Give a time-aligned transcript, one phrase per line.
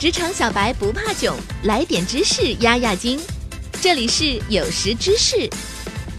[0.00, 3.18] 职场小白不怕囧，来点知识压压惊。
[3.82, 5.50] 这里是有识知识，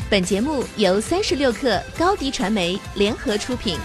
[0.10, 3.78] 本节目由三十六克高低传媒联合出品。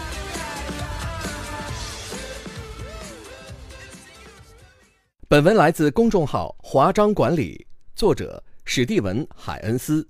[5.29, 7.65] 本文来自公众号华章管理，
[7.95, 10.05] 作者史蒂文·海恩斯。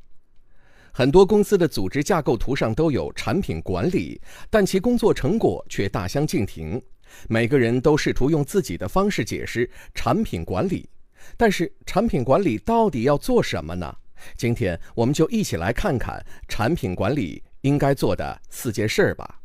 [0.92, 6.82] 很多公司的组织架构图上都有产品管理，但其工作成果却大相径庭。
[7.28, 10.88] 每个人都试图用自己的方式解释产品管理，
[11.36, 13.96] 但是产品管理到底要做什么呢？
[14.36, 19.40] 今天我们就一起来看看产品管理应该做的四件事儿吧。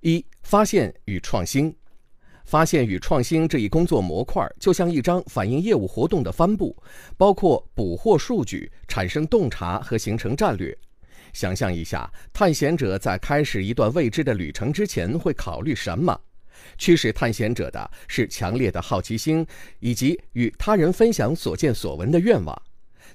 [0.00, 1.74] 一、发现与创新。
[2.46, 6.76] 发现与创新这一工作模块就像一张反映业务活动的帆布，
[7.16, 10.76] 包括捕获数据、产生洞察和形成战略。
[11.32, 16.20] 想象一下，探险者在开始一段未知的旅程之前会考虑什么？
[16.78, 19.46] 驱使探险者的是强烈的好奇心，
[19.78, 22.62] 以及与他人分享所见所闻的愿望。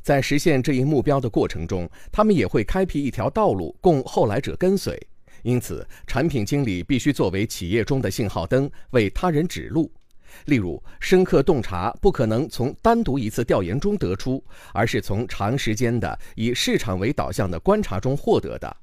[0.01, 4.99] 在实现这一目标的过程中，他们也会开辟一条道路供后来者跟随。
[5.41, 9.91] 因此，产品经理必须作为企业中的信号灯，为他人指路。
[10.45, 18.77] 例如，深刻洞察不可能从单独一次调研中得出，而是从长时间的以市场为导向的观察中获得的。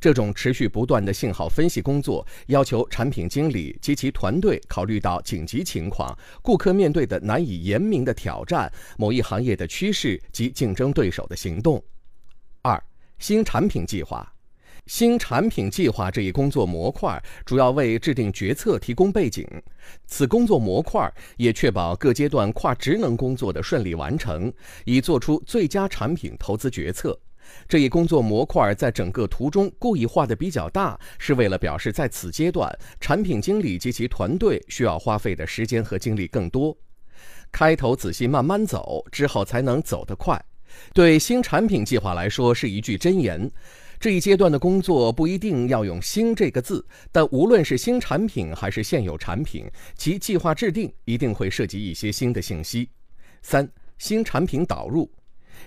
[0.00, 11.82] 这种持续不断的信号分析工作，要求产品经理及其团队考虑到紧急情况、顾客面对的难以言明的挑战、某一行业的趋势及竞争对手的行动。
[12.62, 12.82] 二、
[13.18, 14.32] 新产品计划。
[14.86, 19.44] 新产品计划这一工作模块主要为制定决策提供背景，
[20.06, 24.52] 此工作模块也确保各阶段跨职能工作的顺利完成，
[24.84, 27.18] 以做出最佳产品投资决策。
[27.68, 36.76] 这一工作模块在整个图中故意画的比较大，是为了表示在此阶段，产品经理及其团队需要花费的时间和精力更多。
[37.52, 40.42] 开头仔细慢慢走，之后才能走得快。
[40.92, 43.50] 对新产品计划来说是一句箴言。
[43.98, 49.64] 这一阶段的工作不一定要用“新”这个字，但无论是新产品还是现有产品，
[49.96, 52.90] 其计划制定一定会涉及一些新的信息。
[53.40, 53.66] 三、
[53.96, 55.10] 新产品导入。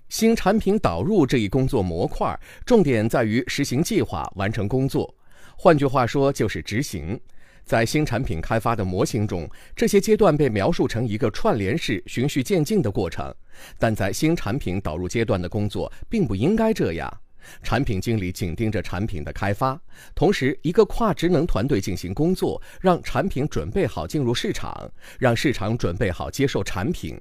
[0.08, 5.14] 新产品导入这一工作模块，重点在于实行计划、完成工作。
[5.58, 7.20] 换句话说，就是执行。
[7.66, 13.32] 在新产品开发的模型中，这些阶段被描述成一个串联式、循序渐进的过程。
[13.78, 17.22] 但在新产品导入阶段的工作，并不应该这样。
[17.62, 19.80] 产品经理紧盯着产品的开发，
[20.16, 27.20] 同时一个跨职能团队进行工作，让产品准备好进入市场，让市场准备好接受产品。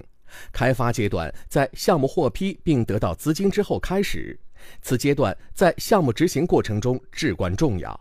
[0.51, 4.39] 开发阶段在项目获批并得到资金之后开始，
[4.81, 7.99] 此阶段在项目执行过程中至关重要。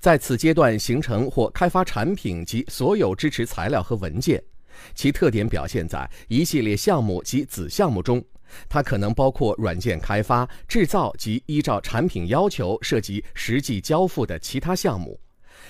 [0.00, 4.42] 在此阶段形成或开发产品及所有支持材料和文件，
[4.94, 8.24] 其特点表现在一系列项目及子项目中。
[8.68, 15.20] 它可能包括软件开发、制造及依照产品要求涉及实际交付的其他项目。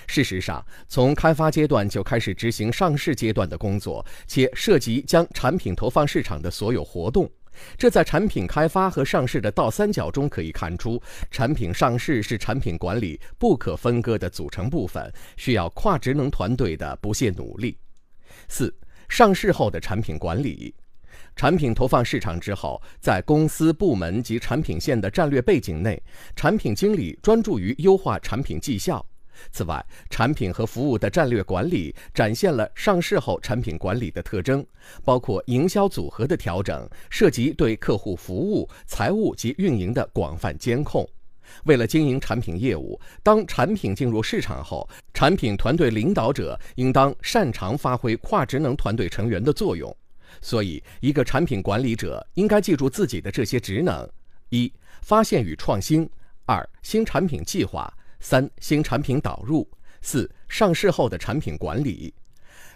[0.07, 7.29] 事实上，从开发阶段就开始执行上市阶段的工作，且涉及将产品投放市场的所有活动。
[7.77, 17.77] 这在产品开发和上市的倒三角中可以看出，产品上市是产品管理不可分割的组成部分，需要跨职能团队的不懈努力。
[18.47, 18.73] 四、
[19.09, 20.73] 上市后的产品管理。
[21.35, 26.01] 产品投放市场之后，在公司部门及产品线的战略背景内，
[26.35, 29.05] 产品经理专注于优化产品绩效。
[29.51, 34.65] 此外，产品和服务的战略管理展现了上市后产品管理的特征，
[35.03, 41.07] 包括营销组合的调整，涉及对客户服务、财务及运营的广泛监控。
[41.63, 49.93] 为了经营产品业务，当产品进入市场后，产品团队领导者应当擅长发挥跨职能团队成员的作用。
[50.41, 54.07] 所以，一个产品管理者应该记住自己的这些职能：
[54.49, 54.71] 一、
[55.01, 56.05] 发现与创新；
[56.45, 57.91] 二、新产品计划。
[58.19, 59.67] 三、新产品导入；
[60.01, 62.13] 四、上市后的产品管理。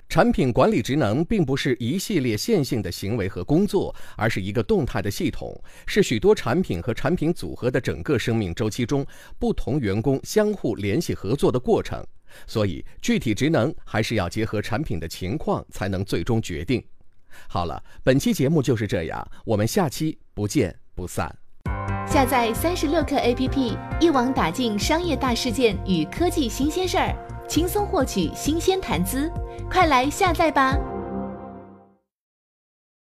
[0.09, 9.05] 产品管理职能并不是一系列线性的行为和工作，而是一个动态的系统，是许多产品和产品组合的整个生命周期中
[9.39, 12.05] 不同员工相互联系合作的过程。
[12.45, 16.83] 所以，具体职能还是要结合产品的情况才能最终决定。
[17.47, 21.42] 好了，本期节目就是这样，我们下期不见不散。
[22.05, 27.15] 下载三十六课 APP，一网打尽商业大事件与科技新鲜事儿，
[27.47, 29.31] 轻松获取新鲜谈资。
[29.71, 30.77] 快来下载吧！